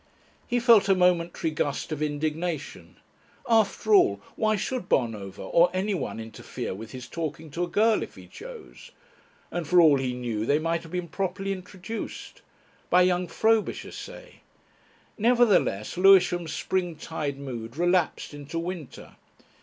[0.47, 2.95] He felt a momentary gust of indignation.
[3.47, 8.15] After all, why should Bonover or anyone interfere with his talking to a girl if
[8.15, 8.89] he chose?
[9.51, 12.41] And for all he knew they might have been properly introduced.
[12.89, 14.41] By young Frobisher, say.
[15.19, 19.17] Nevertheless, Lewisham's spring tide mood relapsed into winter.